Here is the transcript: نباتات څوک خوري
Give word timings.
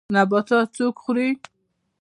نباتات 0.15 0.67
څوک 0.77 0.95
خوري 1.03 1.29